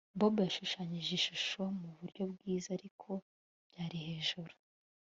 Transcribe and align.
bob 0.19 0.35
yashushanyije 0.47 1.11
ishusho 1.19 1.61
muburyo 1.79 2.23
bwiza, 2.31 2.67
ariko 2.77 3.09
byari 3.69 3.97
hejuru 4.07 4.53